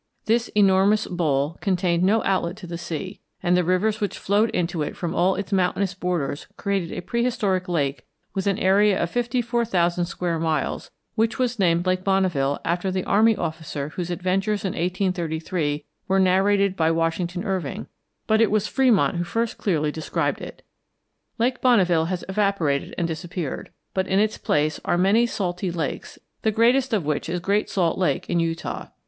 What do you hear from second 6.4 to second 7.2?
created a